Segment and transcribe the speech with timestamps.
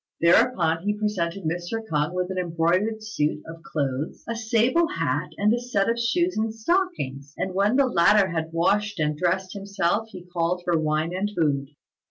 [0.19, 1.79] Thereupon, he presented Mr.
[1.87, 6.35] K'ung with an embroidered suit of clothes, a sable hat, and a set of shoes
[6.35, 11.13] and stockings; and when the latter had washed and dressed himself he called for wine
[11.13, 11.67] and food.